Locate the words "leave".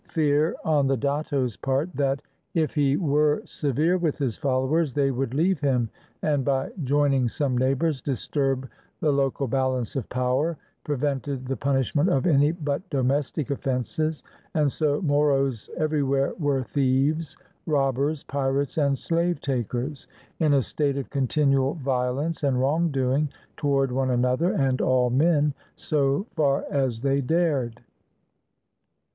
5.35-5.59